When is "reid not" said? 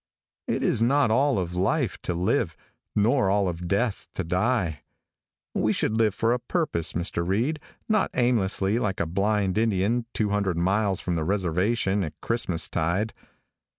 7.23-8.09